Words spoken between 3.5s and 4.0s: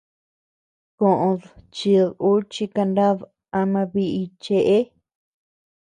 ama